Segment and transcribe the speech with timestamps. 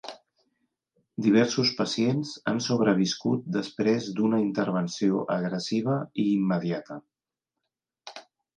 [1.25, 7.01] Diversos pacients han sobreviscut després d'una intervenció agressiva i immediata.